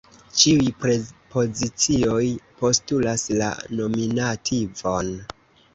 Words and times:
Ĉiuj 0.43 0.63
prepozicioj 0.85 2.23
postulas 2.63 3.29
la 3.43 3.53
nominativon. 3.83 5.17